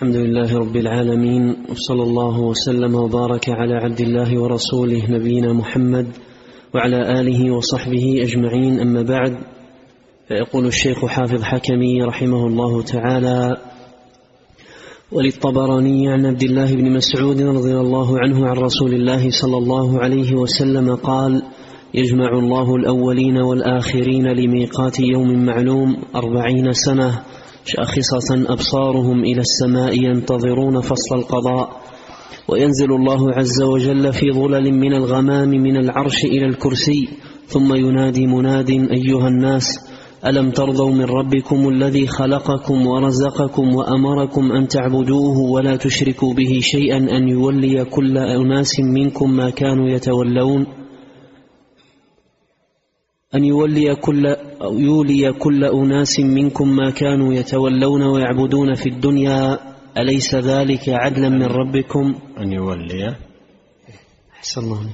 [0.00, 6.06] الحمد لله رب العالمين وصلى الله وسلم وبارك على عبد الله ورسوله نبينا محمد
[6.74, 8.80] وعلى آله وصحبه أجمعين.
[8.80, 9.38] أما بعد
[10.28, 13.56] فيقول الشيخ حافظ حكمي رحمه الله تعالى
[15.12, 20.34] وللطبراني عن عبد الله بن مسعود رضي الله عنه عن رسول الله صلى الله عليه
[20.34, 21.42] وسلم قال
[21.94, 27.22] يجمع الله الأولين والآخرين لميقات يوم معلوم أربعين سنة
[27.64, 31.80] شاخصة أبصارهم إلى السماء ينتظرون فصل القضاء.
[32.48, 37.08] وينزل الله عز وجل في ظلل من الغمام من العرش إلى الكرسي.
[37.46, 39.90] ثم ينادي مناد أيها الناس
[40.26, 47.28] ألم ترضوا من ربكم الذي خلقكم ورزقكم وأمركم أن تعبدوه ولا تشركوا به شيئا أن
[47.28, 50.66] يولي كل أناس منكم ما كانوا يتولون؟
[53.34, 54.26] أن يولي كل
[54.62, 59.58] أو يولي كل أناس منكم ما كانوا يتولون ويعبدون في الدنيا
[59.98, 63.16] أليس ذلك عدلا من ربكم؟ أن يولي.
[64.38, 64.90] أحسن الله.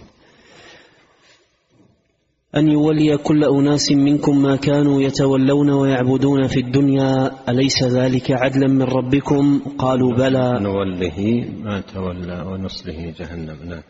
[2.57, 8.83] أن يولي كل أناس منكم ما كانوا يتولون ويعبدون في الدنيا أليس ذلك عدلا من
[8.83, 10.61] ربكم؟ قالوا بلى.
[10.61, 13.57] نوله ما تولى ونصله جهنم.
[13.69, 13.83] نعم.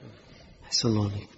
[0.67, 1.36] أحسن الله عليك.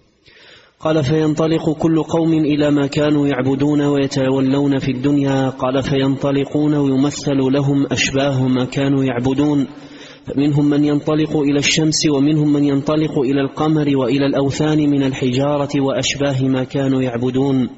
[0.80, 5.48] قال فينطلق كل قوم إلى ما كانوا يعبدون ويتولون في الدنيا.
[5.48, 9.66] قال فينطلقون ويمثل لهم أشباه ما كانوا يعبدون.
[10.26, 16.48] فمنهم من ينطلق إلى الشمس ومنهم من ينطلق إلى القمر وإلى الأوثان من الحجارة وأشباه
[16.48, 17.68] ما كانوا يعبدون.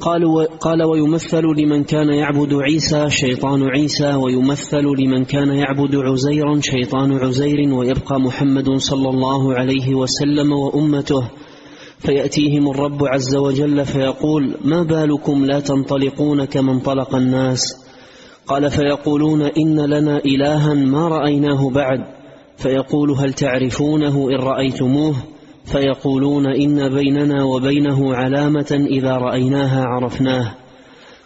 [0.00, 6.60] قال, و قال ويمثل لمن كان يعبد عيسى شيطان عيسى ويمثل لمن كان يعبد عزيرا
[6.60, 11.30] شيطان عزير ويبقى محمد صلى الله عليه وسلم وأمته.
[12.04, 17.84] فيأتيهم الرب عز وجل فيقول ما بالكم لا تنطلقون كما انطلق الناس?
[18.46, 21.98] قال فيقولون إن لنا إلها ما رأيناه بعد.
[22.56, 25.14] فيقول هل تعرفونه إن رأيتموه?
[25.64, 30.54] فيقولون إن بيننا وبينه علامة إذا رأيناها عرفناه.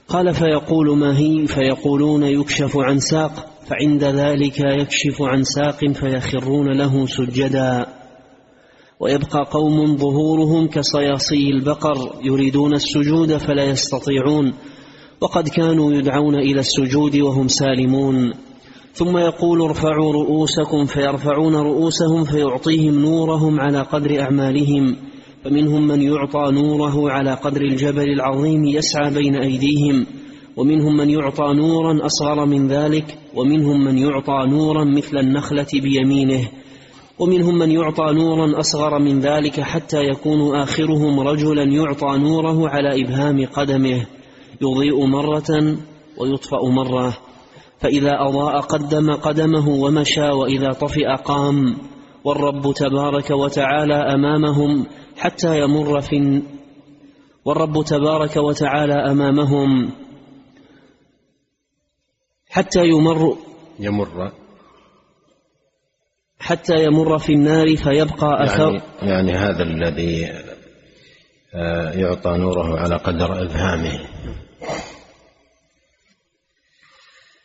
[0.09, 3.47] قال فيقول ما هي؟ فيقولون يكشف عن ساق.
[3.67, 7.98] فعند ذلك يكشف عن ساق فيخرون له سجدا.
[9.01, 14.53] ويبقى قوم ظهورهم كصياصي البقر يريدون السجود فلا يستطيعون
[15.21, 18.33] وقد كانوا يدعون إلى السجود وهم سالمون.
[18.93, 24.97] ثم يقول ارفعوا رؤوسكم فيرفعون رؤوسهم فيعطيهم نورهم على قدر أعمالهم
[25.45, 30.07] فمنهم من يعطى نوره على قدر الجبل العظيم يسعى بين أيديهم
[30.57, 36.49] ومنهم من يعطى نورا أصغر من ذلك ومنهم من يعطى نورا مثل النخلة بيمينه.
[37.19, 43.47] ومنهم من يعطى نورا أصغر من ذلك حتى يكون آخرهم رجلا يعطى نوره على إبهام
[43.47, 44.07] قدمه.
[44.61, 45.77] يضيء مرة
[46.19, 47.17] ويطفأ مرة.
[47.81, 51.77] فإذا أضاء قدم قدمه ومشى وإذا طفئ قام.
[52.25, 54.87] والرب تبارك وتعالى أمامهم
[55.17, 56.43] حتى يمر في
[57.45, 59.91] والرب تبارك وتعالى أمامهم
[62.51, 63.37] حتى يمر.
[63.81, 64.33] يمر.
[66.49, 70.27] حتى يمر في النار فيبقى أثر يعني, يعني هذا الذي
[71.55, 74.01] آه، يعطى نوره على قدر إبهامه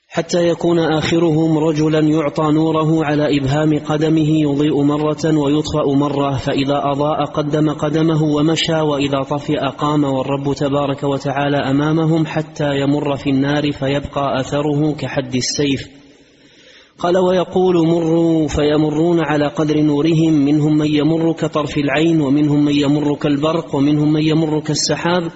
[0.07, 7.25] حتى يكون آخرهم رجلا يعطى نوره على إبهام قدمه يضيء مرة ويطفأ مرة فإذا أضاء
[7.25, 14.39] قدم قدمه ومشى وإذا طفئ قام والرب تبارك وتعالى أمامهم حتى يمر في النار فيبقى
[14.39, 16.02] أثره كحد السيف.
[16.99, 23.15] قال ويقول مروا فيمرون على قدر نورهم منهم من يمر كطرف العين ومنهم من يمر
[23.15, 25.31] كالبرق ومنهم من يمر كالسحاب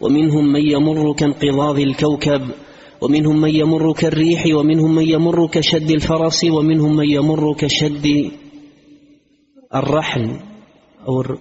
[0.00, 2.42] ومنهم من يمر كانقضاض الكوكب
[3.00, 8.30] ومنهم من يمر كالريح ومنهم من يمر كشد الفرس ومنهم من يمر كشد
[9.74, 10.40] الرحل
[11.08, 11.38] أو الر...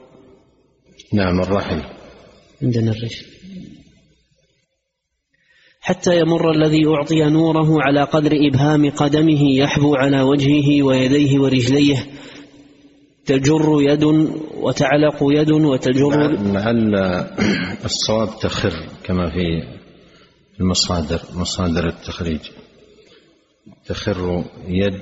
[1.13, 1.81] نعم الرحل.
[2.63, 3.38] عندنا الرجل
[5.89, 12.09] حتى يمر الذي أعطي نوره على قدر إبهام قدمه يحبو على وجهه ويديه ورجليه.
[13.25, 14.03] تجر يد
[14.53, 16.95] وتعلق يد وتجر لعل
[17.85, 18.73] الصواب تخر
[19.03, 19.63] كما في
[20.59, 22.39] المصادر مصادر التخريج.
[23.85, 25.01] تخر يد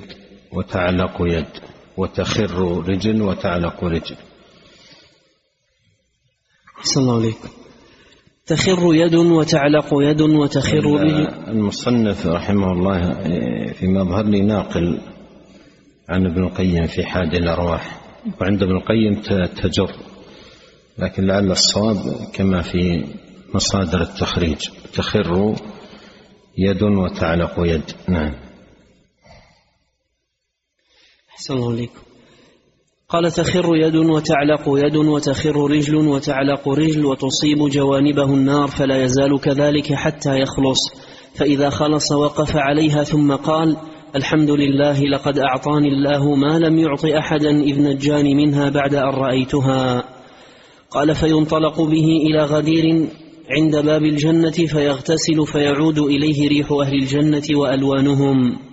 [0.52, 1.52] وتعلق يد
[1.96, 4.16] وتخر رجل وتعلق رجل.
[6.78, 7.57] أحسن الله عليكم.
[8.48, 13.14] تخر يد وتعلق يد وتخر رجل المصنف رحمه الله
[13.72, 15.00] في مظهر لي ناقل
[16.08, 18.00] عن ابن القيم في حاد الأرواح.
[18.40, 19.14] وعند ابن القيم
[19.62, 19.92] تجر.
[20.98, 21.96] لكن لعل الصواب
[22.34, 23.04] كما في
[23.54, 24.58] مصادر التخريج.
[24.92, 25.56] تخر
[26.58, 27.90] يد وتعلق يد.
[28.08, 28.34] نعم.
[31.30, 32.07] أحسن الله عليكم
[33.10, 39.92] قال تخر يد وتعلق يد وتخر رجل وتعلق رجل وتصيب جوانبه النار فلا يزال كذلك
[39.92, 40.78] حتى يخلص.
[41.34, 43.76] فإذا خلص وقف عليها ثم قال
[44.16, 50.04] الحمد لله لقد أعطاني الله ما لم يعط أحدا إذ نجاني منها بعد أن رأيتها.
[50.90, 53.08] قال فينطلق به إلى غدير
[53.50, 58.67] عند باب الجنة فيغتسل فيعود إليه ريح أهل الجنة وألوانهم.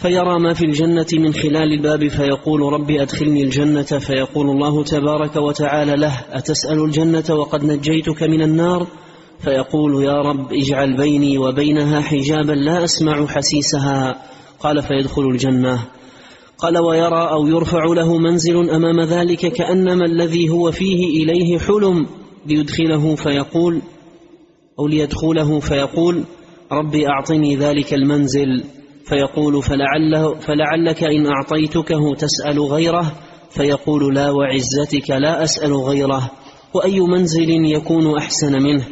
[0.00, 5.96] فيرى ما في الجنة من خلال الباب فيقول رب أدخلني الجنة فيقول الله تبارك وتعالى
[5.96, 8.86] له أتسأل الجنة وقد نجيتك من النار؟
[9.44, 14.22] فيقول يا رب اجعل بيني وبينها حجابا لا أسمع حسيسها.
[14.60, 15.84] قال فيدخل الجنة.
[16.58, 22.06] قال ويرى أو يرفع له منزل أمام ذلك كأنما الذي هو فيه إليه حلم
[22.46, 23.80] ليدخله فيقول
[24.78, 26.24] أو ليدخله فيقول
[26.72, 28.79] ربي أعطني ذلك المنزل.
[29.04, 33.12] فيقول فلعله فلعلك إن أعطيتكه تسأل غيره
[33.50, 36.30] فيقول لا وعزتك لا أسأل غيره
[36.74, 38.84] وأي منزل يكون أحسن منه؟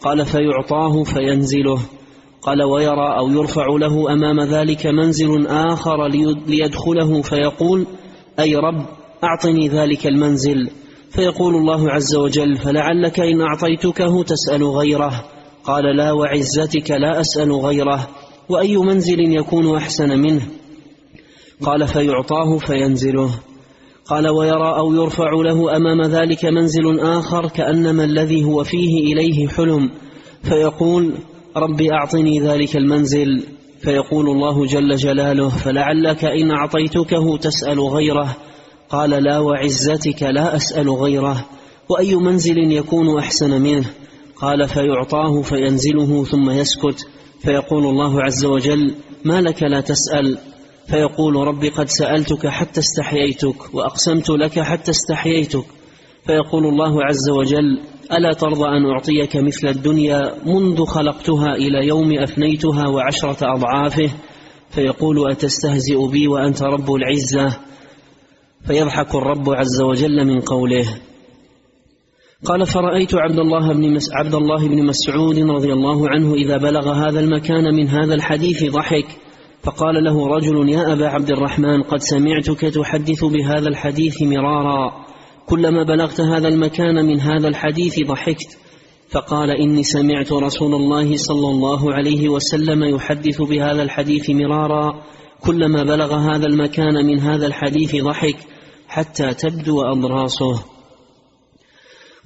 [0.00, 1.80] قال فيعطاه فينزله.
[2.42, 6.08] قال ويرى أو يرفع له أمام ذلك منزل آخر
[6.46, 7.86] ليدخله فيقول
[8.40, 8.86] أي رب
[9.24, 10.70] أعطني ذلك المنزل.
[11.10, 15.24] فيقول الله عز وجل فلعلك إن أعطيتكه تسأل غيره.
[15.64, 18.08] قال لا وعزتك لا أسأل غيره.
[18.50, 20.42] وأي منزل يكون أحسن منه؟
[21.62, 23.30] قال فيعطاه فينزله.
[24.06, 29.90] قال ويرى أو يرفع له أمام ذلك منزل آخر كأنما الذي هو فيه إليه حلم.
[30.42, 31.14] فيقول
[31.56, 33.44] رب أعطني ذلك المنزل.
[33.80, 38.36] فيقول الله جل جلاله فلعلك إن أعطيتكه تسأل غيره.
[38.88, 41.46] قال لا وعزتك لا أسأل غيره.
[41.88, 43.84] وأي منزل يكون أحسن منه؟
[44.40, 47.08] قال فيعطاه فينزله ثم يسكت
[47.40, 48.94] فيقول الله عز وجل
[49.24, 50.38] ما لك لا تسأل
[50.86, 55.64] فيقول رب قد سألتك حتى استحييتك وأقسمت لك حتى استحييتك
[56.26, 57.80] فيقول الله عز وجل
[58.12, 64.10] ألا ترضى أن أعطيك مثل الدنيا منذ خلقتها إلى يوم أفنيتها وعشرة أضعافه
[64.70, 67.56] فيقول أتستهزئ بي وأنت رب العزة
[68.66, 71.00] فيضحك الرب عز وجل من قوله
[72.44, 76.92] قال فرأيت عبد الله بن مس عبد الله بن مسعود رضي الله عنه إذا بلغ
[76.92, 79.06] هذا المكان من هذا الحديث ضحك.
[79.62, 84.92] فقال له رجل يا أبا عبد الرحمن قد سمعتك تحدث بهذا الحديث مرارا.
[85.46, 88.58] كلما بلغت هذا المكان من هذا الحديث ضحكت.
[89.10, 95.02] فقال إني سمعت رسول الله صلى الله عليه وسلم يحدث بهذا الحديث مرارا.
[95.40, 98.36] كلما بلغ هذا المكان من هذا الحديث ضحك
[98.88, 100.69] حتى تبدو أضراسه.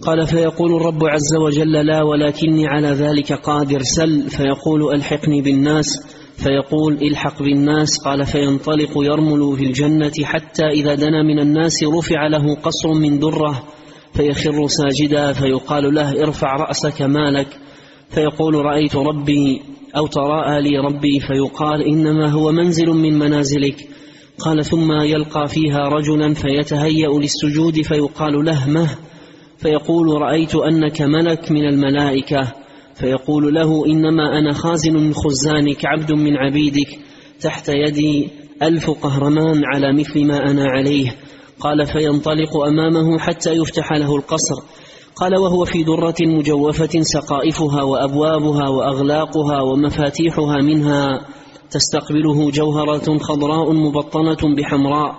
[0.02, 5.87] قال فيقول الرب عز وجل لا ولكني على ذلك قادر سل فيقول ألحقني بالناس
[6.37, 12.55] فيقول الحق بالناس قال فينطلق يرمل في الجنة حتى إذا دنا من الناس رفع له
[12.55, 13.62] قصر من درة
[14.12, 17.49] فيخر ساجدا فيقال له ارفع رأسك مالك
[18.11, 19.62] فيقول رأيت ربي
[19.97, 23.76] أو تراءى لي ربي فيقال إنما هو منزل من منازلك
[24.38, 28.88] قال ثم يلقى فيها رجلا فيتهيأ للسجود فيقال له مه
[29.64, 32.52] فيقول رأيت أنك ملك من الملائكة.
[32.94, 36.99] فيقول له إنما أنا خازن من خزانك عبد من عبيدك.
[37.40, 38.28] تحت يدي
[38.62, 41.16] ألف قهرمان على مثل ما أنا عليه.
[41.61, 44.62] قال فينطلق أمامه حتى يفتح له القصر.
[45.16, 51.26] قال وهو في درة مجوفة سقائفها وأبوابها وأغلاقها ومفاتيحها منها.
[51.71, 55.14] تستقبله جوهرة خضراء مبطنة بحمراء.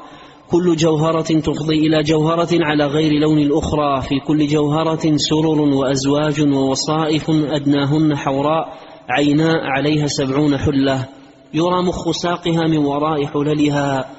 [0.52, 7.30] كل جوهرة تفضي إلى جوهرة على غير لون الأخرى في كل جوهرة سرر وأزواج ووصائف
[7.30, 8.74] أدناهن حوراء
[9.10, 11.08] عيناء عليها سبعون حلة.
[11.54, 14.10] يرى مخ ساقها من وراء حللها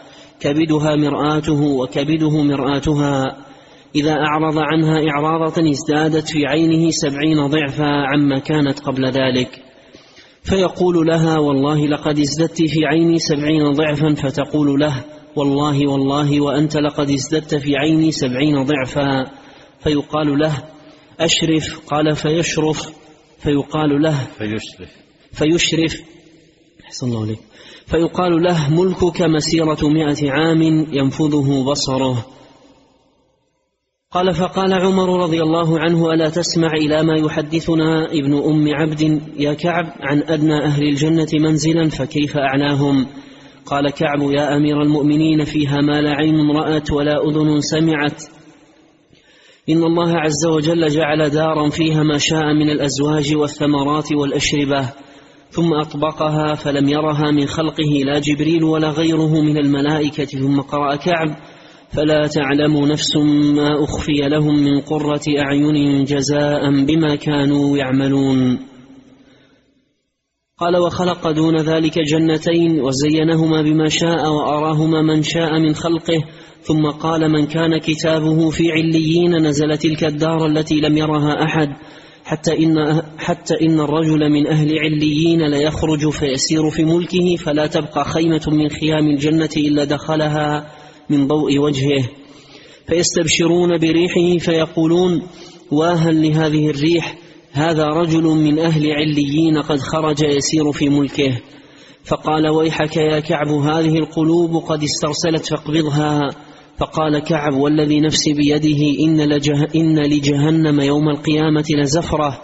[0.41, 3.37] كبدها مرآته وكبده مرآتها.
[3.95, 9.63] إذا أعرض عنها إعراضة ازدادت في عينه سبعين ضعفا عما كانت قبل ذلك.
[10.43, 15.05] فيقول لها والله لقد ازددت في عيني سبعين ضعفا فتقول له
[15.37, 19.31] والله والله وأنت لقد ازددت في عيني سبعين ضعفا.
[19.81, 20.63] فيقال له
[21.21, 21.81] أشرف.
[21.87, 22.93] قال فيشرف.
[23.39, 24.91] فيقال له فيشرف.
[25.33, 26.01] فيشرف.
[26.85, 27.39] أحسن الله عليك.
[27.87, 30.63] فيقال له ملكك مسيرة مائة عام
[30.93, 32.27] ينفذه بصره.
[34.11, 39.55] قال فقال عمر رضي الله عنه ألا تسمع إلى ما يحدثنا؟ ابن أم عبد يا
[39.55, 43.07] كعب عن أدنى أهل الجنة منزلا فكيف أعلاهم
[43.67, 48.23] قال كعب يا أمير المؤمنين فيها ما لا عين رأت ولا أذن سمعت.
[49.69, 54.91] إن الله عز وجل جعل دارا فيها ما شاء من الأزواج والثمرات والأشربة
[55.51, 60.25] ثم أطبقها فلم يرها من خلقه لا جبريل ولا غيره من الملائكة.
[60.25, 61.37] ثم قرأ كعب
[61.91, 63.17] فلا تعلم نفس
[63.57, 68.59] ما أخفي لهم من قرة أعين جزاء بما كانوا يعملون.
[70.61, 76.25] قال وخلق دون ذلك جنتين وزينهما بما شاء وأراهما من شاء من خلقه
[76.63, 81.69] ثم قال من كان كتابه في عليين نزل تلك الدار التي لم يرها أحد
[82.25, 88.43] حتى إن, حتى إن الرجل من أهل عليين ليخرج فيسير في ملكه فلا تبقى خيمة
[88.47, 90.73] من خيام الجنة إلا دخلها
[91.11, 92.09] من ضوء وجهه.
[92.87, 95.23] فيستبشرون بريحه فيقولون
[95.71, 97.26] واهل لهذه الريح
[97.57, 101.41] هذا رجل من أهل عليين قد خرج يسير في ملكه.
[102.05, 106.21] فقال ويحك يا كعب هذه القلوب قد استرسلت فاقبضها.
[106.79, 112.41] فقال كعب والذي نفسي بيده إن, لجه إن لجهنم يوم القيامة لزفرة.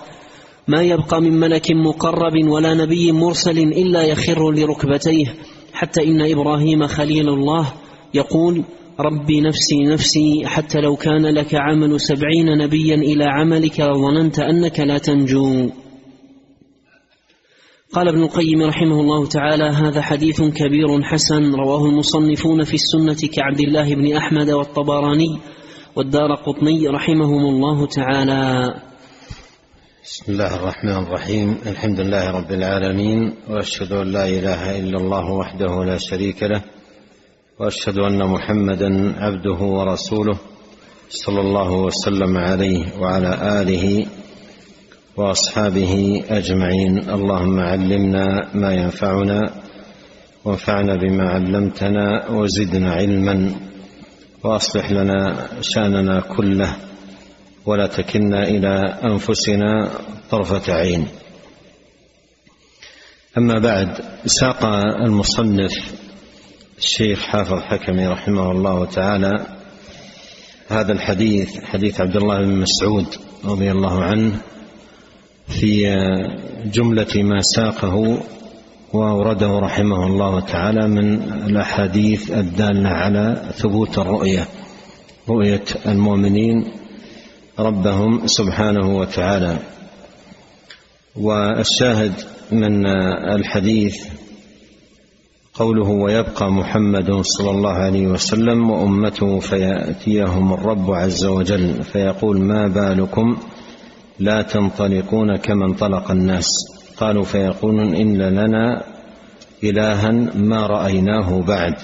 [0.69, 5.35] ما يبقى من ملك مقرب ولا نبي مرسل إلا يخر لركبتيه.
[5.73, 7.73] حتى إن إبراهيم خليل الله
[8.15, 8.65] يقول
[9.01, 14.99] ربي نفسي نفسي حتى لو كان لك عمل سبعين نبيا إلى عملك لظننت أنك لا
[14.99, 15.71] تنجو.
[17.93, 23.61] قال ابن القيم رحمه الله تعالى هذا حديث كبير حسن رواه المصنفون في السنة كعبد
[23.61, 25.39] الله بن أحمد والطبراني
[25.97, 28.75] والدار قطني رحمهم الله تعالى.
[30.05, 35.85] بسم الله الرحمن الرحيم الحمد لله رب العالمين وأشهد أن لا إله إلا الله وحده
[35.85, 36.63] لا شريك له
[37.59, 40.39] وأشهد أن محمدا عبده ورسوله
[41.09, 44.07] صلى الله وسلم عليه وعلى آله
[45.17, 47.11] وأصحابه أجمعين.
[47.11, 49.41] اللهم علمنا ما ينفعنا
[50.45, 53.55] وانفعنا بما علمتنا وزدنا علما
[54.45, 56.77] وأصلح لنا شأننا كله
[57.67, 59.91] ولا تكلنا إلى أنفسنا
[60.31, 61.07] طرفة عين.
[63.39, 63.89] أما بعد
[64.27, 64.65] ساق
[65.05, 65.73] المصنف
[66.83, 69.47] الشيخ حافظ حكمي رحمه الله تعالى
[70.69, 73.07] هذا الحديث حديث عبد الله بن مسعود
[73.45, 74.41] رضي الله عنه
[75.49, 75.85] في
[76.65, 78.23] جملة ما ساقه
[78.93, 84.49] وأورده رحمه الله تعالى من الأحاديث الدالة على ثبوت الرؤية
[85.29, 86.73] رؤية المؤمنين
[87.59, 89.59] ربهم سبحانه وتعالى.
[91.17, 92.13] والشاهد
[92.53, 92.87] من
[93.37, 93.97] الحديث
[95.55, 103.37] قوله ويبقى محمد صلى الله عليه وسلم وأمته فيأتيهم الرب عز وجل فيقول ما بالكم
[104.19, 106.49] لا تنطلقون كما انطلق الناس
[106.97, 108.85] قالوا فيقولون إن لنا
[109.65, 111.75] إلها ما رأيناه بعد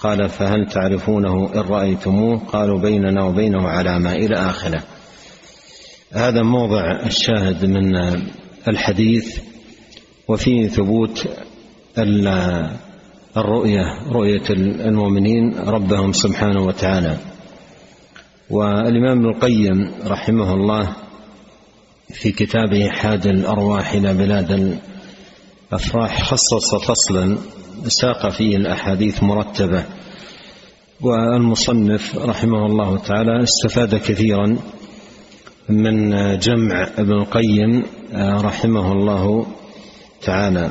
[0.00, 4.82] قال فهل تعرفونه إن رأيتموه قالوا بيننا وبينه علامه إلى آخره
[6.12, 7.96] هذا موضع الشاهد من
[8.68, 9.38] الحديث
[10.28, 11.28] وفيه ثبوت
[13.36, 17.16] الرؤية رؤية المؤمنين ربهم سبحانه وتعالى.
[18.50, 20.96] والإمام ابن القيم رحمه الله
[22.12, 24.76] في كتابه حاد الأرواح إلى بلاد
[25.72, 27.38] الأفراح خصص فصلا
[27.86, 29.84] ساق فيه الأحاديث مرتبة.
[31.00, 34.56] والمصنف رحمه الله تعالى استفاد كثيرا
[35.68, 37.82] من جمع ابن القيم
[38.16, 39.46] رحمه الله
[40.22, 40.70] تعالى.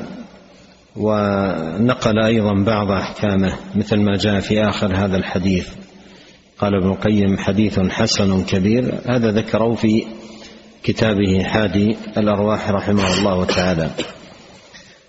[0.95, 5.67] ونقل أيضا بعض أحكامه مثل ما جاء في آخر هذا الحديث.
[6.59, 9.01] قال ابن القيم حديث حسن كبير.
[9.05, 10.05] هذا ذكره في
[10.83, 13.89] كتابه حادي الأرواح رحمه الله تعالى.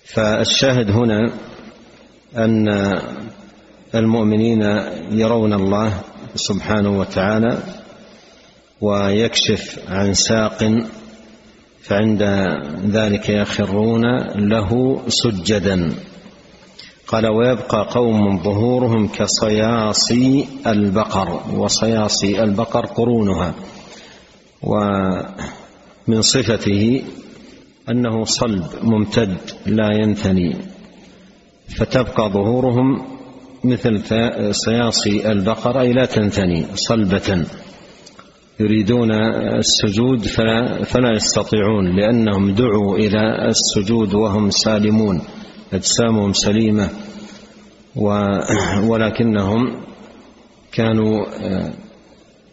[0.05, 1.33] فالشاهد هنا
[2.37, 2.69] أن
[3.95, 4.63] المؤمنين
[5.11, 6.01] يرون الله
[6.35, 7.59] سبحانه وتعالى
[8.81, 10.87] ويكشف عن ساق
[11.83, 12.23] فعند
[12.87, 14.05] ذلك يخرون
[14.37, 15.95] له سجدا.
[17.07, 23.55] قال ويبقى قوم ظهورهم كصياصي البقر وصياصي البقر قرونها.
[24.63, 24.75] و
[26.09, 27.03] من صفته
[27.91, 29.37] أنه صلب ممتد
[29.67, 30.57] لا ينثني.
[31.77, 33.07] فتبقى ظهورهم
[33.65, 34.01] مثل
[34.55, 37.45] صياصي البقر أي لا تنثني صلبة.
[38.61, 39.11] يريدون
[39.59, 45.23] السجود فلا, فلا يستطيعون لأنهم دعوا إلى السجود وهم سالمون
[45.73, 46.91] أجسامهم سليمة
[48.89, 49.83] ولكنهم
[50.73, 51.27] كانوا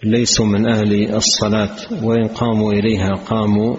[0.03, 3.75] ليسوا من أهل الصلاة وإن قاموا إليها قاموا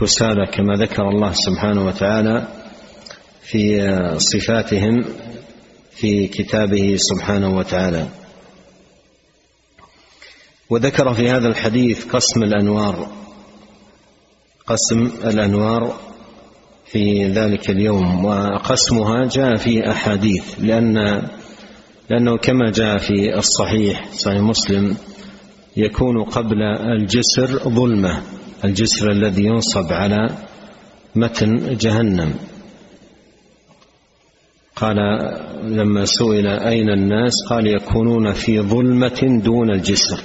[0.00, 2.48] كسالى كما ذكر الله سبحانه وتعالى
[3.42, 3.82] في
[4.18, 5.04] صفاتهم
[5.90, 8.06] في كتابه سبحانه وتعالى.
[10.72, 13.08] وذكر في هذا الحديث قسم الأنوار
[14.66, 15.96] قسم الأنوار
[16.86, 21.22] في ذلك اليوم وقسمها جاء في أحاديث لأن
[22.10, 24.96] لأنه كما جاء في الصحيح صحيح مسلم
[25.76, 28.22] يكون قبل الجسر ظلمة
[28.64, 30.30] الجسر الذي ينصب على
[31.14, 32.34] متن جهنم.
[34.76, 34.96] قال
[35.64, 40.20] لما سئل أين الناس؟ قال يكونون في ظلمة دون الجسر.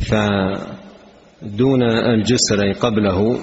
[0.00, 3.38] فدون الجسر قبله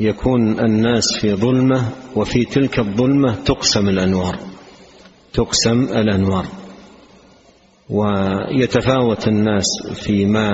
[0.00, 4.38] يكون الناس في ظلمة وفي تلك الظلمة تقسم الأنوار
[5.32, 6.46] تقسم الأنوار.
[7.90, 9.64] ويتفاوت الناس
[9.94, 10.50] فيما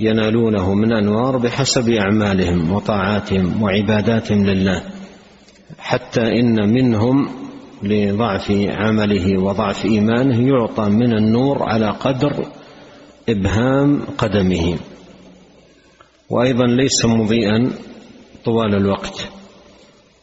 [0.00, 4.82] ينالونه من أنوار بحسب أعمالهم وطاعاتهم وعباداتهم لله
[5.78, 7.28] حتى إن منهم
[7.82, 12.46] لضعف عمله وضعف إيمانه يعطى من النور على قدر
[13.28, 14.78] إبهام قدمه.
[16.30, 17.70] وأيضا ليس مضيئا
[18.44, 19.28] طوال الوقت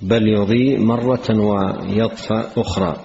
[0.02, 2.96] بل يضيء مرة ويطفأ أخرى.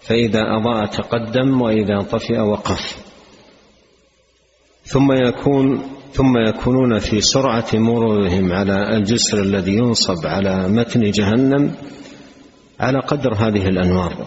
[0.00, 3.06] فإذا أضاء تقدم وإذا طفئ وقف.
[4.84, 11.74] ثم يكون ثم يكونون في سرعة مرورهم على الجسر الذي ينصب على متن جهنم
[12.80, 14.26] على قدر هذه الأنوار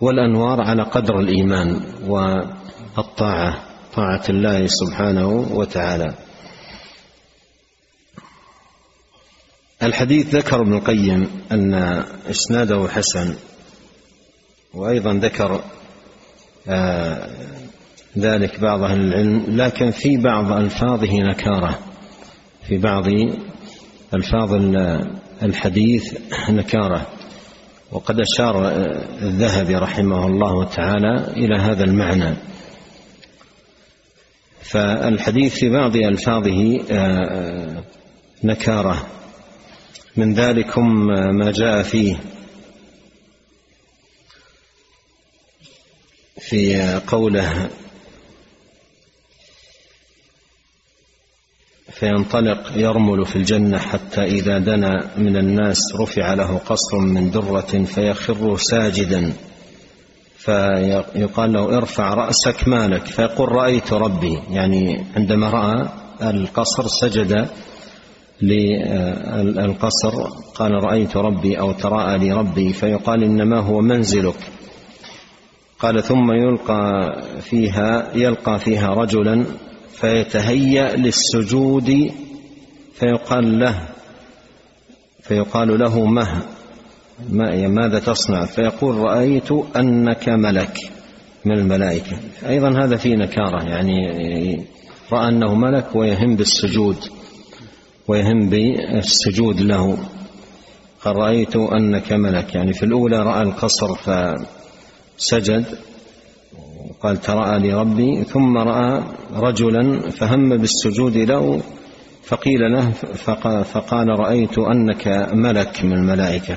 [0.00, 3.67] والأنوار على قدر الإيمان والطاعة.
[3.98, 6.14] طاعة الله سبحانه وتعالى.
[9.82, 11.74] الحديث ذكر ابن القيم أن
[12.30, 13.34] إسناده حسن
[14.74, 15.64] وأيضا ذكر
[16.68, 17.28] آه،
[18.18, 21.78] ذلك بعض أهل العلم لكن في بعض ألفاظه نكارة.
[22.68, 23.04] في بعض
[24.14, 24.54] ألفاظ
[25.42, 26.14] الحديث
[26.50, 27.06] نكارة.
[27.92, 28.68] وقد أشار
[29.22, 32.34] الذهبي رحمه الله تعالى إلى هذا المعنى.
[34.68, 37.84] فالحديث في بعض ألفاظه آه،
[38.44, 39.06] نكارة.
[40.16, 41.06] من ذلكم
[41.36, 42.16] ما جاء فيه.
[46.40, 47.70] في قوله
[51.90, 58.56] فينطلق يرمل في الجنة حتى إذا دنا من الناس رفع له قصر من درة فيخر
[58.56, 59.32] ساجدا.
[60.48, 64.38] فيقال له ارفع رأسك مالك فيقول رأيت ربي.
[64.50, 65.88] يعني عندما رأى
[66.22, 67.48] القصر سجد
[68.42, 74.50] للقصر قال رأيت ربي أو تراءى لي ربي فيقال إنما هو منزلك.
[75.78, 79.44] قال ثم يلقى فيها يلقى فيها رجلا
[79.92, 82.10] فيتهيأ للسجود
[82.94, 83.88] فيقال له
[85.22, 86.42] فيقال له مه.
[87.68, 90.78] ماذا تصنع؟ فيقول رأيت أنك ملك
[91.44, 92.16] من الملائكة.
[92.48, 94.66] أيضا هذا فيه نكارة يعني
[95.12, 96.96] رأى أنه ملك ويهم بالسجود
[98.08, 99.98] ويهم بالسجود له.
[101.04, 102.54] قال رأيت أنك ملك.
[102.54, 105.64] يعني في الأولى رأى القصر فسجد
[107.02, 108.24] قال تراءى لي ربي.
[108.24, 109.02] ثم رأى
[109.34, 111.62] رجلا فهم بالسجود له
[112.22, 112.90] فقيل له
[113.64, 116.56] فقال رأيت أنك ملك من الملائكة.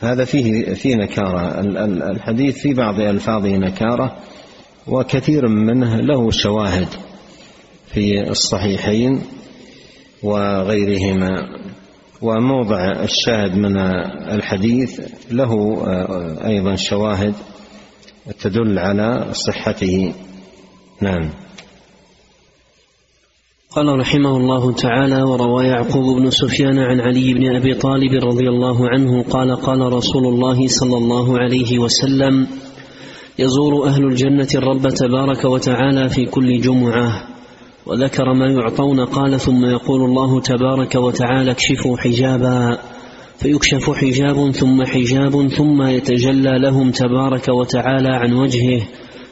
[0.00, 1.60] هذا فيه فيه نكارة.
[2.10, 4.16] الحديث في بعض ألفاظه نكارة
[4.86, 6.88] وكثير منه له شواهد
[7.86, 9.22] في الصحيحين
[10.22, 11.36] وغيرهما.
[12.22, 13.76] وموضع الشاهد من
[14.32, 15.82] الحديث له
[16.46, 17.34] أيضا شواهد
[18.40, 20.12] تدل على صحته.
[21.00, 21.45] نعم.
[23.76, 28.88] قال رحمه الله تعالى وروى يعقوب بن سفيان عن علي بن أبي طالب رضي الله
[28.88, 32.46] عنه قال قال رسول الله صلى الله عليه وسلم
[33.38, 37.22] يزور أهل الجنة الرب تبارك وتعالى في كل جمعة
[37.86, 42.78] وذكر ما يعطون قال ثم يقول الله تبارك وتعالى اكشفوا حجابا.
[43.38, 48.82] فيكشف حجاب ثم حجاب ثم يتجلى لهم تبارك وتعالى عن وجهه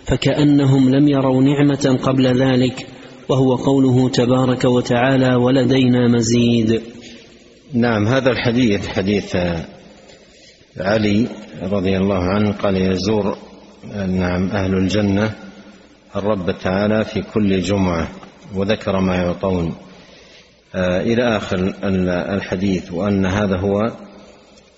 [0.06, 2.86] فكأنهم لم يروا نعمة قبل ذلك.
[3.28, 6.82] وهو قوله تبارك وتعالى ولدينا مزيد.
[7.72, 9.36] نعم هذا الحديث حديث
[10.80, 11.26] علي
[11.62, 13.36] رضي الله عنه قال يزور
[14.08, 15.34] نعم أهل الجنة
[16.16, 18.08] الرب تعالى في كل جمعة
[18.54, 19.74] وذكر ما يعطون.
[20.74, 21.74] آه، إلى آخر
[22.34, 23.92] الحديث وأن هذا هو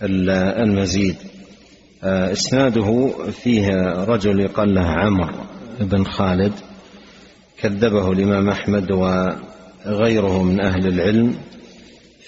[0.03, 1.17] المزيد.
[2.05, 3.69] آه، إسناده فيه
[4.05, 5.35] رجل يقال له عمرو
[5.81, 6.53] بن خالد.
[7.61, 11.37] كذبه الإمام أحمد وغيره من أهل العلم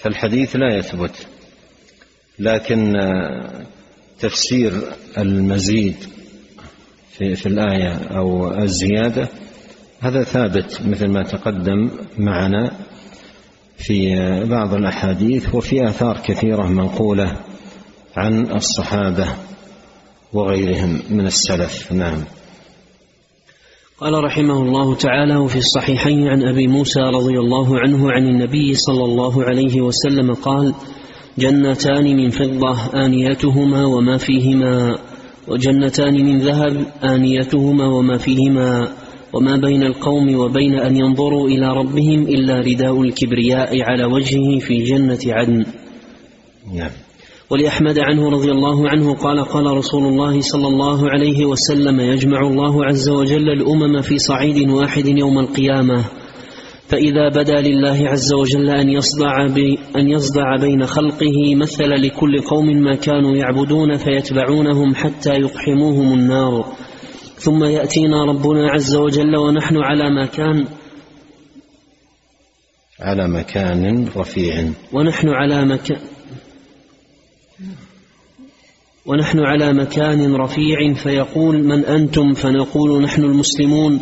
[0.01, 1.27] فالحديث لا يثبت.
[2.39, 2.93] لكن
[4.19, 4.71] تفسير
[5.17, 5.95] المزيد
[7.11, 9.29] في, في الآية أو الزيادة
[9.99, 12.71] هذا ثابت مثل ما تقدم معنا
[13.77, 14.15] في
[14.45, 17.37] بعض الأحاديث وفي آثار كثيرة منقولة
[18.17, 19.27] عن الصحابة
[20.33, 21.91] وغيرهم من السلف.
[21.91, 22.23] نعم.
[24.01, 29.03] قال رحمه الله تعالى وفي الصحيحين عن أبي موسى رضي الله عنه عن النبي صلى
[29.03, 30.73] الله عليه وسلم قال
[31.37, 34.97] جنتان من فضة آنيتهما وما فيهما
[35.47, 38.87] وجنتان من ذهب آنيتهما وما فيهما
[39.33, 45.19] وما بين القوم وبين أن ينظروا إلى ربهم إلا رداء الكبرياء على وجهه في جنة
[45.27, 45.65] عدن.
[46.73, 46.91] نعم.
[47.49, 52.85] ولأحمد عنه رضي الله عنه قال قال رسول الله صلى الله عليه وسلم يجمع الله
[52.85, 56.05] عز وجل الأمم في صعيد واحد يوم القيامة.
[56.87, 59.45] فإذا بدا لله عز وجل أن يصدع,
[59.95, 66.65] أن يصدع بين خلقه مثل لكل قوم ما كانوا يعبدون فيتبعونهم حتى يقحموهم النار.
[67.35, 70.65] ثم يأتينا ربنا عز وجل ونحن على ما كان
[72.99, 74.71] على مكان رفيع.
[74.93, 75.99] ونحن على مكان
[79.09, 83.99] ونحن على مكان رفيع فيقول من أنتم؟ فنقول نحن المسلمون.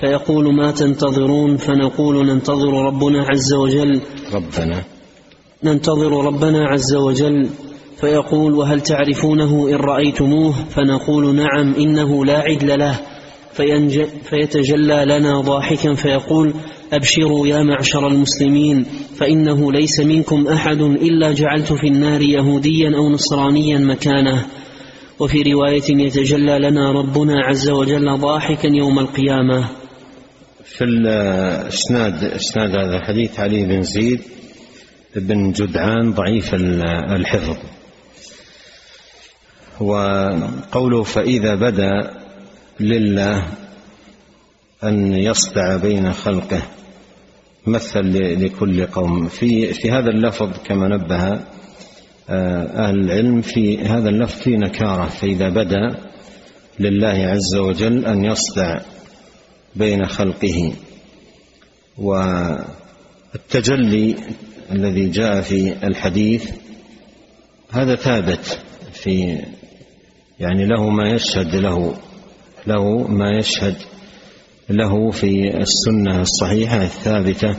[0.00, 4.00] فيقول ما تنتظرون؟ فنقول ننتظر ربنا عز وجل.
[4.34, 4.82] ربنا.
[5.64, 7.48] ننتظر ربنا عز وجل.
[7.96, 12.98] فيقول وهل تعرفونه إن رأيتموه؟ فنقول نعم إنه لا عدل له.
[14.24, 16.54] فيتجلى لنا ضاحكا فيقول
[16.92, 18.84] أبشروا يا معشر المسلمين
[19.16, 24.46] فإنه ليس منكم أحد إلا جعلت في النار يهوديا أو نصرانيا مكانه.
[25.18, 29.68] وفي رواية يتجلى لنا ربنا عز وجل ضاحكا يوم القيامة.
[30.64, 34.20] في الإسناد إسناد هذا الحديث علي بن زيد
[35.16, 37.56] بن جدعان ضعيف الحفظ.
[39.80, 42.10] وقوله فإذا بدأ
[42.80, 43.46] لله
[44.84, 46.62] أن يصدع بين خلقه.
[47.72, 49.28] مثل لكل قوم.
[49.28, 51.40] في في هذا اللفظ كما نبه
[52.30, 55.96] آه، أهل العلم في هذا اللفظ في نكارة فإذا بدأ
[56.80, 58.80] لله عز وجل أن يصدع
[59.76, 60.72] بين خلقه
[63.34, 64.16] والتجلي
[64.72, 66.50] الذي جاء في الحديث
[67.70, 68.60] هذا ثابت
[68.92, 69.38] في
[70.40, 71.94] يعني له ما يشهد له
[72.66, 73.76] له ما يشهد
[74.70, 77.56] له في السنة الصحيحة الثابتة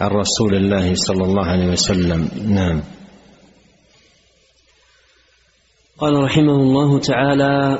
[0.00, 2.28] عن رسول الله صلى الله عليه وسلم.
[2.48, 2.82] نعم.
[5.98, 7.78] قال رحمه الله تعالى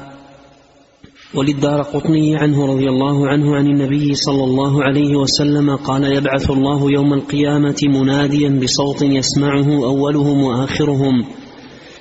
[1.35, 6.91] وللدار قطني عنه رضي الله عنه عن النبي صلى الله عليه وسلم قال يبعث الله
[6.91, 11.25] يوم القيامة مناديا بصوت يسمعه أولهم وآخرهم.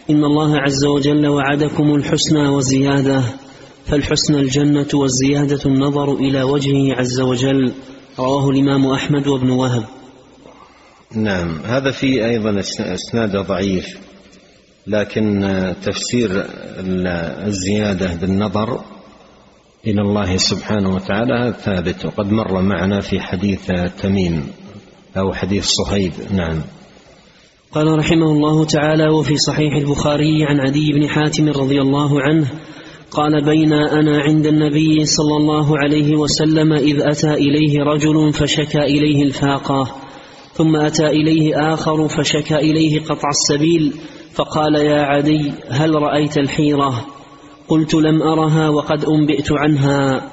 [0.09, 3.23] إن الله عز وجل وعدكم الحسنى وزيادة.
[3.87, 7.73] فالحسنى الجنة والزيادة النظر إلى وجهه عز وجل.
[8.19, 9.85] رواه الإمام أحمد وابن وهب.
[11.15, 13.85] نعم هذا في أيضا إسناد ضعيف
[14.87, 15.41] لكن
[15.83, 16.45] تفسير
[17.47, 18.81] الزيادة بالنظر
[19.87, 23.71] إلى الله سبحانه وتعالى ثابت وقد مر معنا في حديث
[24.01, 24.47] تميم
[25.17, 26.11] أو حديث صهيب.
[26.31, 26.61] نعم.
[27.71, 32.51] قال رحمه الله تعالى وفي صحيح البخاري عن عدي بن حاتم رضي الله عنه
[33.11, 39.23] قال بين أنا عند النبي صلى الله عليه وسلم إذ أتى إليه رجل فشكى إليه
[39.23, 39.95] الفاقة
[40.53, 43.93] ثم أتى إليه آخر فشكى إليه قطع السبيل
[44.33, 47.05] فقال يا عدي هل رأيت الحيرة؟
[47.67, 50.31] قلت لم أرها وقد أنبئت عنها.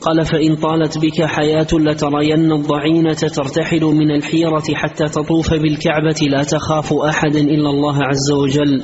[0.00, 6.92] قال فإن طالت بك حياة لترين الضعينة ترتحل من الحيرة حتى تطوف بالكعبة لا تخاف
[6.92, 8.82] احدا إلا الله عز وجل.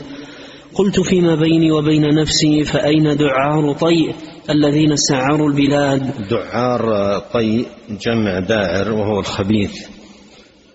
[0.74, 4.14] قلت فيما بيني وبين نفسي فأين دعار طيء
[4.50, 9.86] الذين سعروا البلاد؟ دعار طيء جمع داعر وهو الخبيث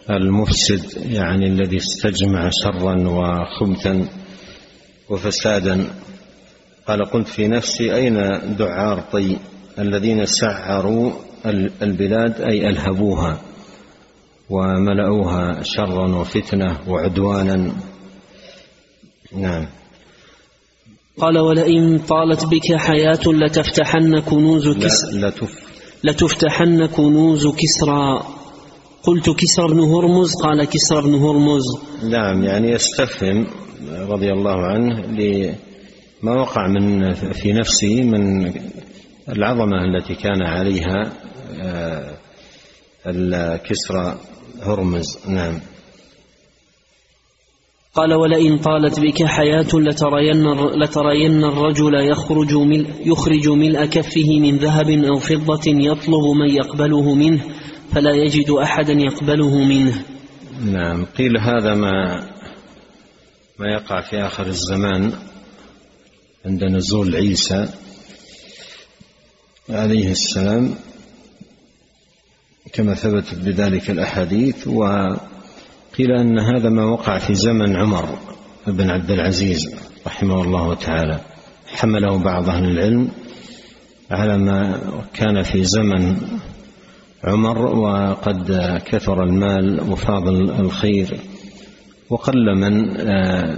[0.09, 4.07] المفسد يعني الذي استجمع شرا وخبثا
[5.09, 5.87] وفسادا.
[6.87, 8.15] قال قلت في نفسي أين
[8.57, 9.37] دعار طيء
[9.79, 11.11] الذين سعروا
[11.81, 13.41] البلاد؟ أي ألهبوها
[14.49, 17.71] وملأوها شرا وفتنة وعدوانا.
[19.37, 19.67] نعم.
[21.19, 25.31] قال ولئن طالت بك حياة لتفتحن كنوز كسرى.
[26.03, 28.23] لتفتحن كنوز كسرى.
[29.03, 31.63] قلت كسر بن هرمز قال كسر بن هرمز.
[32.03, 33.47] نعم يعني يستفهم
[33.91, 38.53] رضي الله عنه لما وقع من في نفسه من
[39.29, 41.11] العظمة التي كان عليها
[41.61, 42.17] آه،
[43.07, 44.17] الكسرى
[44.61, 45.17] هرمز.
[45.27, 45.59] نعم.
[47.97, 50.43] قال ولئن طالت بك حياة لترين,
[50.83, 57.43] لترين الرجل يخرج, مل يخرج ملء كفه من ذهب أو فضة يطلب من يقبله منه
[57.91, 60.03] فلا يجد أحدا يقبله منه.
[60.65, 62.27] نعم قيل هذا ما
[63.59, 65.13] ما يقع في آخر الزمان
[66.45, 67.67] عند نزول عيسى
[69.69, 70.75] عليه السلام
[72.73, 74.67] كما ثبتت بذلك الأحاديث
[75.97, 78.05] وقيل أن هذا ما وقع في زمن عمر
[78.67, 79.75] بن عبد العزيز
[80.07, 81.19] رحمه الله تعالى.
[81.67, 83.09] حمله بعض أهل العلم
[84.11, 84.79] على ما
[85.13, 86.17] كان في زمن
[87.23, 88.51] عمر وقد
[88.85, 91.19] كثر المال وفاضل الخير
[92.09, 93.57] وقل من آه،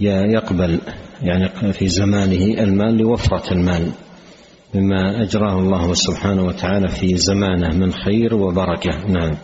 [0.00, 0.78] يقبل
[1.22, 3.90] يعني في زمانه المال لوفرة المال
[4.74, 9.06] مما أجراه الله سبحانه وتعالى في زمانه من خير وبركة.
[9.08, 9.34] نعم.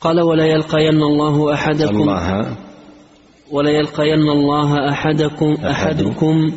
[0.00, 2.56] قال ولا يلقين الله أحدكم الله
[3.50, 6.52] ولا يلقين الله أحدكم أحدكم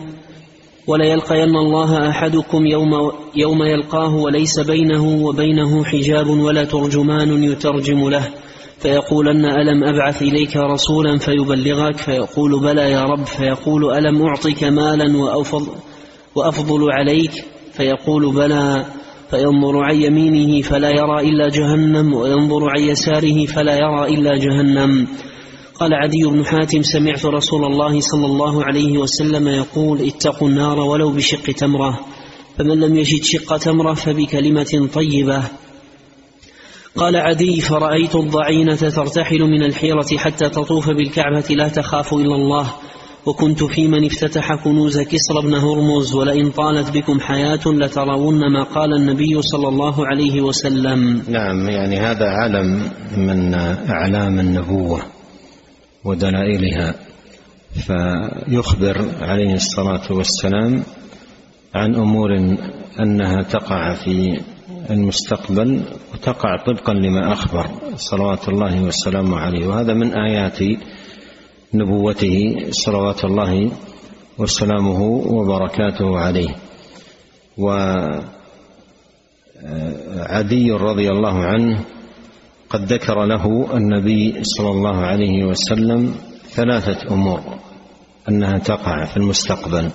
[0.88, 8.30] ولا يلقين الله أحدكم يوم يوم يلقاه وليس بينه وبينه حجاب ولا ترجمان يترجم له.
[8.80, 13.26] فيقولن ألم أبعث إليك رسولا فيبلغك؟ فيقول بلى يا رب.
[13.26, 15.72] فيقول ألم أعطك مالا وأفضل,
[16.36, 18.86] وأفضل عليك؟ فيقول بلى.
[19.32, 25.08] فينظر عن يمينه فلا يرى إلا جهنم وينظر عن يساره فلا يرى إلا جهنم.
[25.76, 31.12] قال عدي بن حاتم سمعت رسول الله صلى الله عليه وسلم يقول اتقوا النار ولو
[31.12, 32.00] بشق تمرة
[32.58, 35.44] فمن لم يجد شق تمرة فبكلمة طيبة.
[36.96, 42.74] قال عدي فرأيت الضعينة ترتحل من الحيرة حتى تطوف بالكعبة لا تخاف إلا الله.
[43.26, 48.94] وكنت في من افتتح كنوز كسرى بن هرمز ولئن طالت بكم حياة لترون ما قال
[48.94, 51.24] النبي صلى الله عليه وسلم.
[51.30, 53.54] نعم يعني هذا علم من
[53.90, 55.02] أعلام النبوة
[56.06, 56.96] ودلائلها.
[57.72, 60.84] فيخبر عليه الصلاة والسلام
[61.76, 62.30] عن أمور
[63.00, 64.42] أنها تقع في
[64.90, 65.82] المستقبل
[66.14, 69.68] وتقع طبقا لما أخبر صلوات الله والسلام عليه.
[69.68, 70.60] وهذا من آيات
[71.74, 73.72] نبوته صلوات الله
[74.38, 76.56] وسلامه وبركاته عليه.
[79.68, 81.86] وعدي رضي الله عنه
[82.70, 86.16] قد ذكر له النبي صلى الله عليه وسلم
[86.50, 87.42] ثلاثة أمور
[88.30, 89.90] أنها تقع في المستقبل.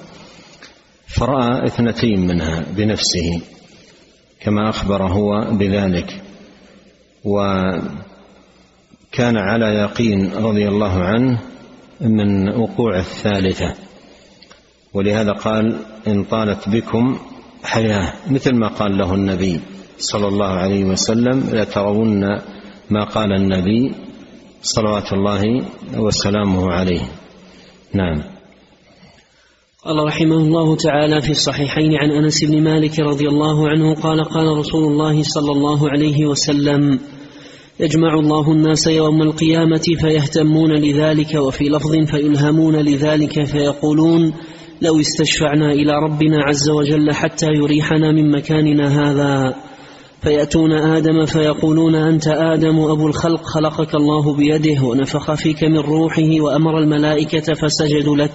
[1.07, 3.41] فرأى اثنتين منها بنفسه
[4.41, 6.23] كما أخبر هو بذلك.
[7.25, 7.87] وكان
[9.37, 11.39] على يقين رضي الله عنه
[12.00, 13.74] من وقوع الثالثة
[14.94, 17.18] ولهذا قال إن طالت بكم
[17.62, 19.61] حياة مثل ما قال له النبي
[19.98, 22.20] صلى الله عليه وسلم لترون
[22.90, 23.94] ما قال النبي
[24.62, 25.64] صلوات الله
[25.96, 27.02] وسلامه عليه.
[27.94, 28.22] نعم.
[29.85, 34.59] قال رحمه الله تعالى في الصحيحين عن أنس بن مالك رضي الله عنه قال قال
[34.59, 36.98] رسول الله صلى الله عليه وسلم
[37.81, 44.33] يجمع الله الناس يوم القيامة فيهتمون لذلك وفي لفظ فيلهمون لذلك فيقولون
[44.83, 49.55] لو استشفعنا إلى ربنا عز وجل حتى يريحنا من مكاننا هذا.
[50.23, 56.79] فيأتون آدم فيقولون أنت آدم أبو الخلق خلقك الله بيده ونفخ فيك من روحه وأمر
[56.79, 58.33] الملائكة فسجدوا لك.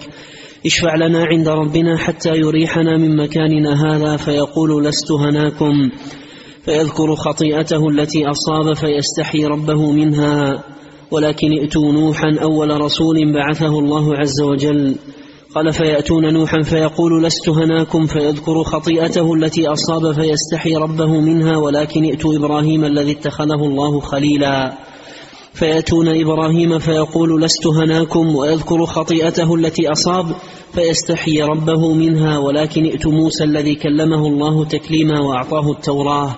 [0.65, 4.17] اشفع لنا عند ربنا حتى يريحنا من مكاننا هذا.
[4.17, 5.89] فيقول لست هناكم.
[6.65, 10.63] فيذكر خطيئته التي أصاب فيستحي ربه منها.
[11.11, 14.95] ولكن ائتوا نوحا أول رسول بعثه الله عز وجل.
[15.55, 21.57] قال فيأتون نوحا فيقول لست هناكم فيذكر خطيئته التي أصاب فيستحي ربه منها.
[21.57, 24.73] ولكن ائتوا إبراهيم الذي اتخذه الله خليلا.
[25.53, 30.25] فيأتون إبراهيم فيقول لست هناكم ويذكر خطيئته التي أصاب
[30.73, 36.35] فيستحي ربه منها ولكن ائتوا موسى الذي كلمه الله تكليما وأعطاه التوراة.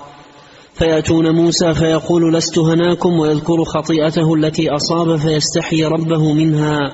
[0.73, 6.93] فيأتون موسى فيقول لست هناكم ويذكر خطيئته التي أصاب فيستحي ربه منها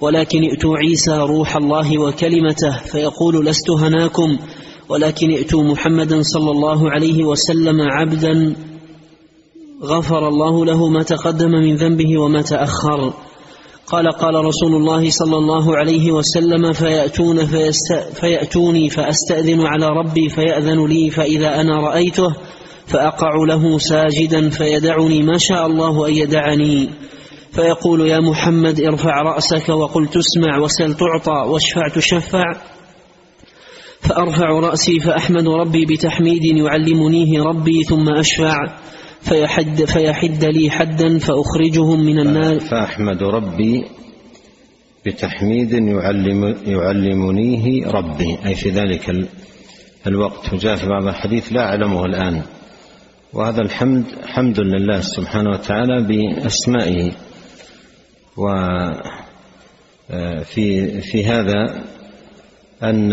[0.00, 4.38] ولكن ائتوا عيسى روح الله وكلمته فيقول لست هناكم
[4.88, 8.54] ولكن ائتوا محمدا صلى الله عليه وسلم عبدا
[9.84, 13.12] غفر الله له ما تقدم من ذنبه وما تأخر.
[13.86, 20.86] قال قال رسول الله صلى الله عليه وسلم فيأتون فيست فيأتوني فأستأذن على ربي فيأذن
[20.86, 22.34] لي فإذا أنا رأيته
[22.86, 26.88] فأقع له ساجدا فيدعني ما شاء الله أن يدعني.
[27.52, 32.44] فيقول يا محمد ارفع رأسك وقل تسمع وسل تعطى واشفع تشفع.
[34.00, 38.56] فأرفع رأسي فأحمد ربي بتحميد يعلمنيه ربي ثم أشفع.
[39.22, 42.60] فيحد, فيحد لي حدا فأخرجهم من النار.
[42.60, 43.84] فأحمد ربي
[45.06, 48.38] بتحميد يعلم يعلمنيه ربي.
[48.46, 49.28] أي في ذلك
[50.06, 50.52] الوقت.
[50.52, 52.42] وجاء في بعض الحديث لا أعلمه الآن.
[53.32, 57.10] وهذا الحمد حمد لله سبحانه وتعالى بأسمائه.
[58.36, 59.00] وفي
[61.00, 61.82] في هذا
[62.82, 63.12] أن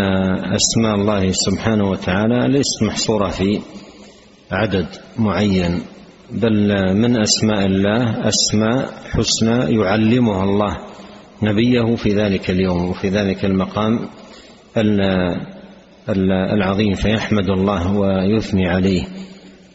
[0.55, 3.59] أسماء الله سبحانه وتعالى ليست محصورة في
[4.51, 5.81] عدد معين.
[6.31, 10.77] بل من أسماء الله أسماء حسنى يعلمها الله
[11.43, 13.99] نبيه في ذلك اليوم وفي ذلك المقام
[16.53, 19.03] العظيم فيحمد الله ويثني عليه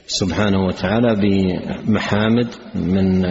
[0.07, 3.25] سبحانه وتعالى بمحامد من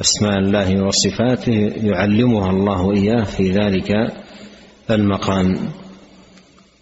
[0.00, 4.12] أسماء الله وصفاته يعلمها الله اياه في ذلك
[4.90, 5.54] المقام.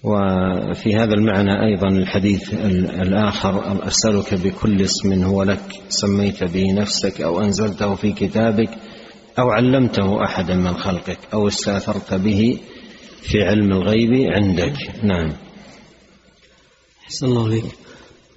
[0.05, 2.55] وفي هذا المعنى أيضا الحديث
[3.03, 8.71] الآخر أسألك بكل اسم هو لك سميت به نفسك أو أنزلته في كتابك
[9.39, 12.59] أو علمته احدا من خلقك أو استأثرت به
[13.23, 14.75] في علم الغيب عندك.
[15.03, 15.33] نعم.
[17.05, 17.65] أحسن الله عليك.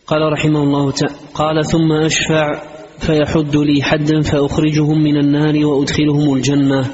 [0.08, 2.64] قال رحمه الله تعالى قال ثم أشفع
[3.00, 6.92] فيحد لي حدا فأخرجهم من النار وأدخلهم الجنة.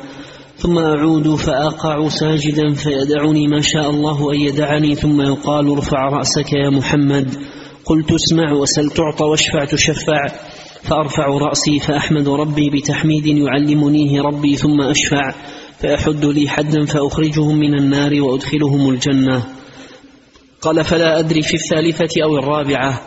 [0.57, 6.69] ثم أعود فأقع ساجدا فيدعني ما شاء الله أن يدعني ثم يقال ارفع رأسك يا
[6.69, 7.35] محمد.
[7.85, 10.27] قلت اسمع وسل تعطى واشفع تشفع
[10.83, 15.33] فأرفع رأسي فأحمد ربي بتحميد يعلمنيه ربي ثم أشفع
[15.79, 19.43] فيحد لي حدا فأخرجهم من النار وأدخلهم الجنة.
[20.61, 23.01] قال فلا أدري في الثالثة أو الرابعة.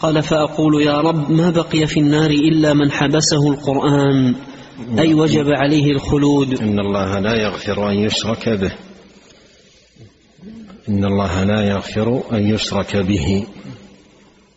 [0.00, 4.34] قال فأقول يا رب ما بقي في النار إلا من حبسه القرآن.
[4.98, 8.72] أي وجب عليه الخلود؟ إن الله لا يغفر أن يشرك به.
[10.88, 13.46] إن الله لا يغفر أن يشرك به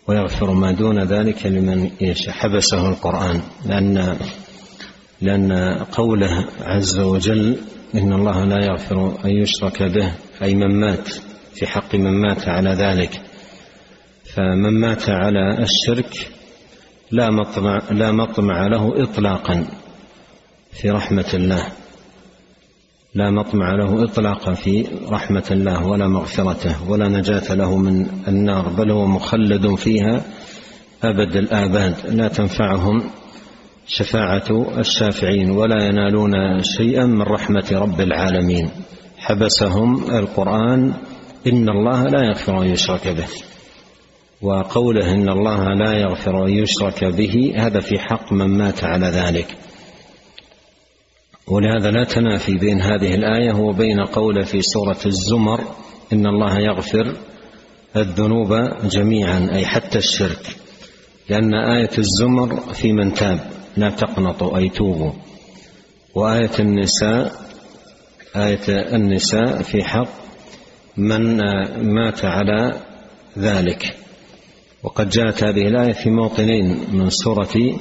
[0.08, 1.90] ويغفر ما دون ذلك لمن
[2.30, 3.42] حبسه القرآن.
[3.66, 4.18] لأن
[5.22, 5.52] لأن
[5.92, 7.58] قوله عز وجل
[7.96, 10.12] إن الله لا يغفر أن يشرك به
[10.44, 11.10] أي من مات
[11.56, 13.22] في حق من مات على ذلك.
[14.36, 16.30] فمن مات على الشرك
[17.12, 19.68] لا مطمع لا مطمع له إطلاقا.
[20.72, 21.64] في رحمة الله.
[23.16, 28.92] لا مطمع له إطلاقا في رحمة الله ولا مغفرته ولا نجاة له من النار بل
[28.92, 30.22] هو مخلد فيها
[31.04, 31.96] أبد الآباد.
[32.06, 33.04] لا تنفعهم
[33.88, 38.70] شفاعة الشافعين ولا ينالون شيئا من رحمة رب العالمين.
[39.18, 40.94] حبسهم القرآن
[41.48, 43.28] إن الله لا يغفر أن يشرك به.
[44.42, 49.58] وقوله إن الله لا يغفر أن يشرك به هذا في حق من مات على ذلك.
[51.48, 55.64] ولهذا لا تنافي بين هذه الآية وبين قوله في سورة الزمر
[56.14, 57.18] إن الله يغفر
[57.96, 60.56] الذنوب جميعا أي حتى الشرك.
[61.30, 63.40] لأن آية الزمر في من تاب
[63.78, 65.12] لا تقنطوا أي توبوا.
[66.16, 67.32] وآية النساء
[68.36, 70.10] آية النساء في حق
[70.98, 71.38] من
[71.94, 72.82] مات على
[73.38, 73.96] ذلك.
[74.84, 77.80] وقد جاءت هذه الآية في موطنين من سورة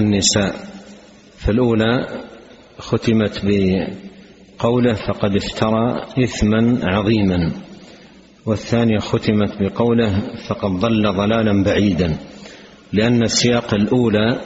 [0.00, 0.77] النساء.
[1.38, 2.06] فالأولى
[2.78, 7.52] ختمت بقوله فقد افترى إثما عظيما
[8.46, 12.16] والثانية ختمت بقوله فقد ضل ضلالا بعيدا
[12.92, 14.40] لأن السياق الأولى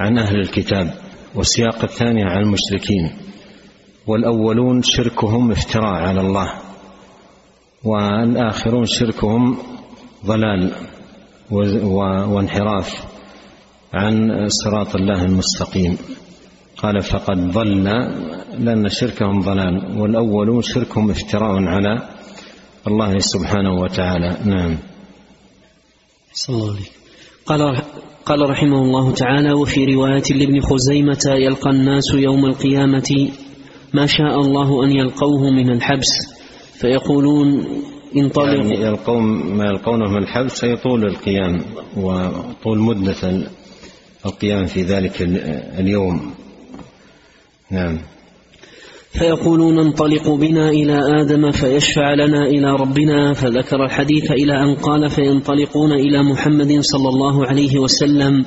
[0.00, 0.94] عن أهل الكتاب
[1.34, 3.10] والسياق الثاني عن المشركين
[4.06, 6.52] والأولون شركهم افتراء على الله
[7.84, 9.56] والآخرون شركهم
[10.26, 10.72] ضلال
[11.50, 13.19] وانحراف.
[13.92, 15.98] عن صراط الله المستقيم.
[16.76, 17.84] قال فقد ضل
[18.58, 22.08] لأن شركهم ضلال والأولون شركهم افتراء على
[22.86, 24.36] الله سبحانه وتعالى.
[24.44, 24.76] نعم.
[26.32, 27.00] صلى الله عليه
[27.46, 27.82] قال
[28.26, 33.30] قال رحمه الله تعالى وفي رواية لابن خزيمة يلقى الناس يوم القيامة
[33.94, 36.08] ما شاء الله أن يلقوه من الحبس
[36.80, 37.66] فيقولون
[38.16, 39.22] انطلقوا يعني يلقون
[39.56, 41.58] ما يلقونه من الحبس أي طول القيام
[41.96, 43.50] وطول مدة
[44.26, 45.22] القيام في ذلك
[45.78, 46.34] اليوم.
[47.70, 47.98] نعم.
[49.12, 55.92] فيقولون انطلقوا بنا إلى آدم فيشفع لنا إلى ربنا فذكر الحديث إلى أن قال فينطلقون
[55.92, 58.44] إلى محمد صلى الله عليه وسلم.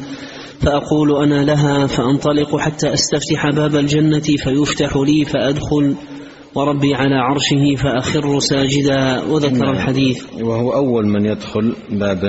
[0.62, 5.96] فأقول أنا لها فأنطلق حتى أستفتح باب الجنة فيفتح لي فأدخل.
[6.56, 9.22] وربي على عرشه فأخر ساجدا.
[9.24, 9.76] وذكر نعم.
[9.76, 10.24] الحديث.
[10.42, 12.24] وهو أول من يدخل باب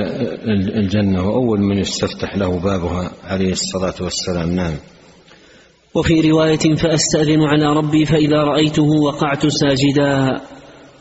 [0.77, 4.51] الجنة وأول من يستفتح له بابها عليه الصلاة والسلام.
[4.51, 4.75] نعم.
[5.95, 10.41] وفي رواية فأستأذن على ربي فإذا رأيته وقعت ساجدا.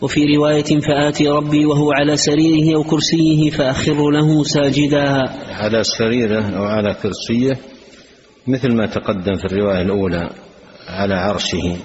[0.01, 5.23] وفي رواية فآتي ربي وهو على سريره أو كرسيه فأخر له ساجدا.
[5.49, 7.57] على سريره أو على كرسيه
[8.47, 10.29] مثل ما تقدم في الرواية الأولى
[10.87, 11.77] على عرشه.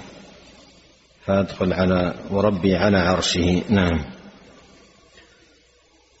[1.29, 3.61] فأدخل على وربي على عرشه.
[3.69, 3.99] نعم.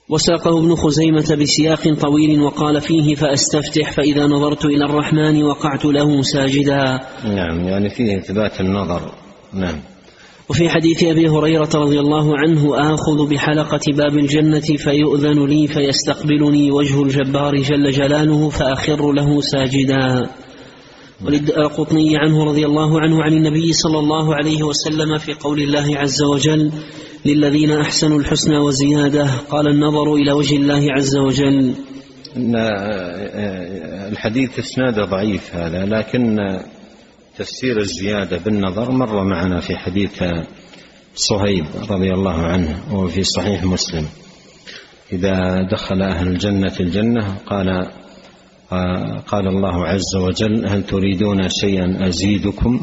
[0.09, 6.99] وساقه ابن خزيمة بسياق طويل وقال فيه فأستفتح فإذا نظرت إلى الرحمن وقعت له ساجدا.
[7.23, 9.11] نعم يعني فيه إثبات النظر.
[9.53, 9.79] نعم.
[10.49, 17.03] وفي حديث أبي هريرة رضي الله عنه آخذ بحلقة باب الجنة فيؤذن لي فيستقبلني وجه
[17.03, 20.29] الجبار جل جلاله فأخر له ساجدا.
[21.25, 26.21] وللقطني عنه رضي الله عنه عن النبي صلى الله عليه وسلم في قول الله عز
[26.23, 26.71] وجل
[27.25, 31.73] للذين أحسنوا الحسنى وزيادة قال النظر إلى وجه الله عز وجل.
[32.37, 32.55] إن
[34.11, 36.37] الحديث اسناده ضعيف هذا لكن
[37.37, 40.23] تفسير الزيادة بالنظر مر معنا في حديث
[41.15, 44.05] صهيب رضي الله عنه وهو في صحيح مسلم.
[45.13, 47.91] إذا دخل أهل الجنة الجنة قال
[49.27, 52.81] قال الله عز وجل هل تريدون شيئا أزيدكم؟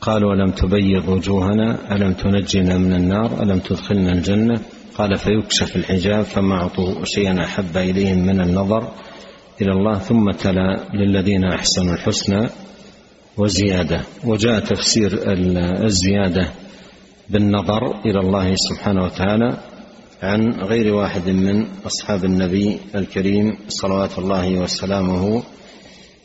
[0.00, 4.60] قالوا ألم تبيض وجوهنا؟ ألم تنجنا من النار؟ ألم تدخلنا الجنة؟
[4.98, 8.88] قال فيكشف الحجاب فما أعطوا شيئا أحب إليهم من النظر
[9.62, 9.98] إلى الله.
[9.98, 12.48] ثم تلا للذين أحسنوا الحسنى
[13.36, 14.00] وزيادة.
[14.24, 15.10] وجاء تفسير
[15.84, 16.48] الزيادة
[17.30, 19.58] بالنظر إلى الله سبحانه وتعالى.
[20.22, 25.42] عن غير واحد من أصحاب النبي الكريم صلوات الله وسلامه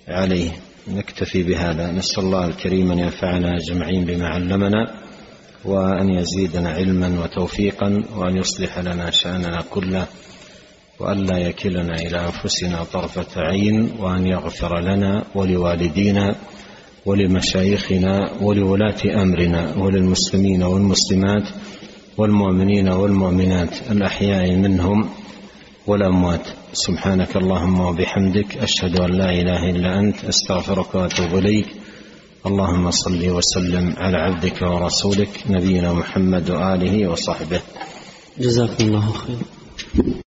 [0.08, 0.52] عليه.
[0.88, 1.92] نكتفي بهذا.
[1.92, 4.96] نسأل الله الكريم أن ينفعنا أجمعين بما علمنا
[5.66, 10.08] وأن يزيدنا علما وتوفيقا وأن يصلح لنا شأننا كله
[11.00, 16.36] وأن لا يكلنا إلى أنفسنا طرفة عين وأن يغفر لنا ولوالدينا
[17.06, 21.50] ولمشايخنا ولولاة أمرنا وللمسلمين والمسلمات
[22.18, 25.10] والمؤمنين والمؤمنات الأحياء منهم
[25.88, 31.68] والأموات سبحانك اللهم وبحمدك أشهد أن لا إله إلا أنت أستغفرك وأتوب إليك.
[32.46, 37.62] اللهم صل وسلم على عبدك ورسولك نبينا محمد وآله وصحبه.
[38.40, 39.42] جزاكم الله خيرا